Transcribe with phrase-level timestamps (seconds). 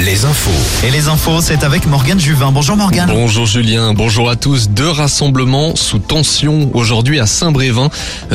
[0.00, 0.50] Les infos.
[0.82, 2.50] Et les infos, c'est avec Morgane Juvin.
[2.52, 3.10] Bonjour Morgane.
[3.12, 4.70] Bonjour Julien, bonjour à tous.
[4.70, 7.90] Deux rassemblements sous tension aujourd'hui à Saint-Brévin.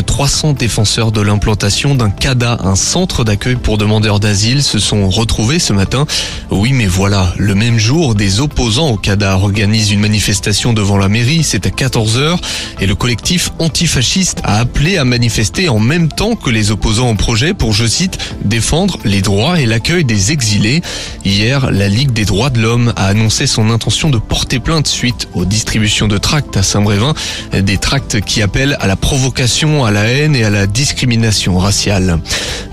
[0.05, 5.57] 300 défenseurs de l'implantation d'un CADA, un centre d'accueil pour demandeurs d'asile, se sont retrouvés
[5.57, 6.05] ce matin.
[6.51, 11.09] Oui, mais voilà, le même jour, des opposants au CADA organisent une manifestation devant la
[11.09, 11.43] mairie.
[11.43, 12.37] C'est à 14h
[12.79, 17.15] et le collectif antifasciste a appelé à manifester en même temps que les opposants au
[17.15, 20.83] projet pour, je cite, défendre les droits et l'accueil des exilés.
[21.25, 25.27] Hier, la Ligue des droits de l'homme a annoncé son intention de porter plainte suite
[25.33, 27.13] aux distributions de tracts à Saint-Brévin,
[27.53, 32.19] des tracts qui appellent à la provocation, à la haine et à la discrimination raciale.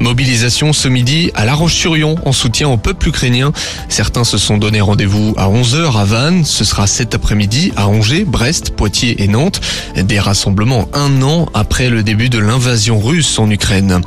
[0.00, 3.52] Mobilisation ce midi à La Roche-sur-Yon en soutien au peuple ukrainien.
[3.88, 6.44] Certains se sont donné rendez-vous à 11h à Vannes.
[6.44, 9.60] Ce sera cet après-midi à Angers, Brest, Poitiers et Nantes.
[9.96, 14.00] Des rassemblements un an après le début de l'invasion russe en Ukraine.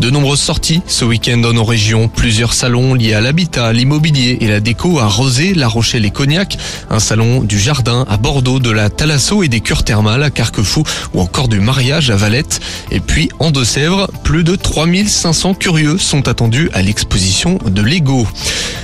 [0.00, 2.08] De nombreuses sorties ce week-end dans nos régions.
[2.08, 6.58] Plusieurs salons liés à l'habitat, l'immobilier et la déco à Rosé, La Rochelle et Cognac.
[6.90, 10.84] Un salon du jardin à Bordeaux, de la Thalasso et des cures thermales à Carquefou
[11.14, 12.60] ou encore du mariage à Valette.
[12.90, 18.26] Et puis en Deux-Sèvres, plus de 3500 curieux sont attendus à l'exposition de Lego.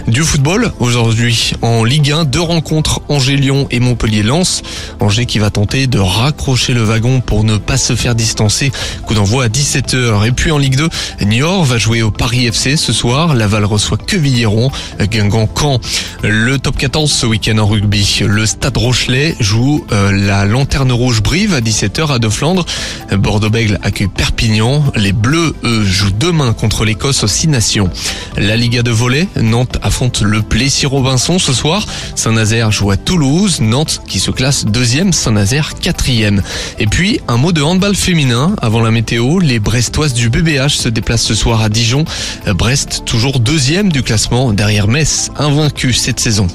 [0.06, 4.62] Du football aujourd'hui en Ligue 1, deux rencontres Angers-Lyon et Montpellier-Lens.
[5.00, 8.70] Angers qui va tenter de raccrocher le wagon pour ne pas se faire distancer.
[9.06, 10.26] Coup d'envoi à 17h.
[10.26, 10.88] Et puis en Ligue 2,
[11.22, 13.34] Niort va jouer au Paris FC ce soir.
[13.34, 15.80] Laval reçoit Quevilleron, Guingamp Caen.
[16.22, 18.20] Le top 14 ce week-end en rugby.
[18.26, 22.64] Le Stade Rochelet joue euh, la Lanterne Rouge Brive à 17h à De Flandre.
[23.12, 24.84] Bordeaux-Bègle accueille Perpignan.
[24.96, 27.90] Les Bleus, eux, jouent demain contre l'Écosse aux Six Nations.
[28.36, 31.86] La Liga de volley, Nantes affronte le Plessis-Robinson ce soir.
[32.14, 33.60] Saint-Nazaire joue à Toulouse.
[33.60, 36.42] Nantes qui se classe deuxième, Saint-Nazaire quatrième.
[36.78, 39.38] Et puis, un mot de handball féminin avant la météo.
[39.38, 42.04] Les Brestoises du BBH se déplacent ce soir à Dijon.
[42.46, 46.46] Brest toujours deuxième du classement derrière Metz, invaincu cette saison.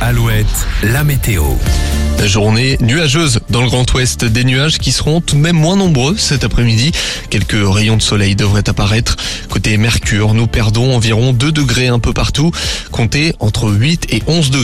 [0.00, 0.46] Alouette,
[0.84, 1.42] la météo.
[2.24, 6.16] Journée nuageuse dans le Grand Ouest, des nuages qui seront tout de même moins nombreux
[6.16, 6.92] cet après-midi.
[7.28, 9.16] Quelques rayons de soleil devraient apparaître.
[9.50, 12.50] Côté Mercure, nous perdons environ 2 degrés un peu partout.
[12.92, 14.62] Comptez entre 8 et 11 degrés.